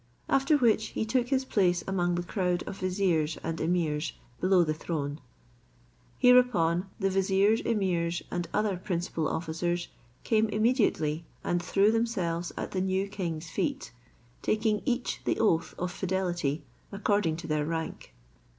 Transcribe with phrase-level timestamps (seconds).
[0.27, 4.73] After which he took his place among the crowd of viziers and emirs below the
[4.73, 5.21] throne.
[6.17, 9.89] Hereupon the viziers, emirs, and other principal officers,
[10.23, 13.91] came immediately and threw themselves at the new king's feet,
[14.41, 18.11] taking each the oath of fidelity according to their rank.